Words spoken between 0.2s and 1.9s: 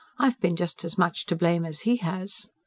been just as much to blame as